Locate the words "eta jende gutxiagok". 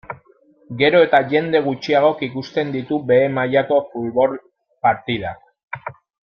1.07-2.23